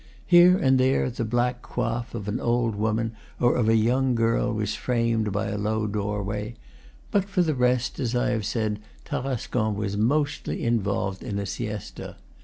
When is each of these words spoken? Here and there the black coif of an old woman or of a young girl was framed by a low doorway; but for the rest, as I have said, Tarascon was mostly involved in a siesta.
Here 0.25 0.57
and 0.57 0.79
there 0.79 1.11
the 1.11 1.23
black 1.23 1.61
coif 1.61 2.15
of 2.15 2.27
an 2.27 2.39
old 2.39 2.73
woman 2.73 3.11
or 3.39 3.55
of 3.55 3.69
a 3.69 3.75
young 3.75 4.15
girl 4.15 4.51
was 4.51 4.73
framed 4.73 5.31
by 5.31 5.49
a 5.49 5.59
low 5.59 5.85
doorway; 5.85 6.55
but 7.11 7.25
for 7.25 7.43
the 7.43 7.53
rest, 7.53 7.99
as 7.99 8.15
I 8.15 8.29
have 8.31 8.43
said, 8.47 8.79
Tarascon 9.05 9.75
was 9.75 9.97
mostly 9.97 10.63
involved 10.63 11.21
in 11.21 11.37
a 11.37 11.45
siesta. 11.45 12.15